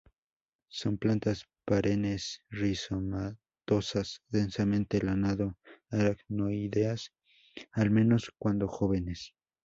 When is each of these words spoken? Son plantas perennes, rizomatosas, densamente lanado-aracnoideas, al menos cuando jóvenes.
Son 0.69 0.97
plantas 0.97 1.45
perennes, 1.63 2.41
rizomatosas, 2.49 4.23
densamente 4.29 4.99
lanado-aracnoideas, 4.99 7.13
al 7.73 7.91
menos 7.91 8.33
cuando 8.39 8.67
jóvenes. 8.67 9.35